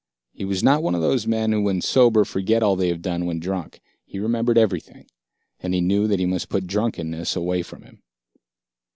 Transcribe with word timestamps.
He 0.33 0.45
was 0.45 0.63
not 0.63 0.81
one 0.81 0.95
of 0.95 1.01
those 1.01 1.27
men 1.27 1.51
who 1.51 1.61
when 1.61 1.79
sober 1.79 2.25
forget 2.25 2.63
all 2.63 2.75
they 2.75 2.87
have 2.87 3.03
done 3.03 3.27
when 3.27 3.39
drunk. 3.39 3.81
He 4.03 4.17
remembered 4.17 4.57
everything. 4.57 5.05
And 5.59 5.75
he 5.75 5.79
knew 5.79 6.07
that 6.07 6.17
he 6.17 6.25
must 6.25 6.49
put 6.49 6.65
drunkenness 6.65 7.35
away 7.35 7.61
from 7.61 7.83
him. 7.83 8.01